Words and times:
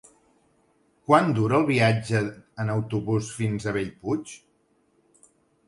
Quant 1.09 1.29
dura 1.39 1.57
el 1.63 1.67
viatge 1.67 2.23
en 2.65 2.73
autobús 2.77 3.31
fins 3.39 3.71
a 3.73 3.77
Bellpuig? 3.79 4.35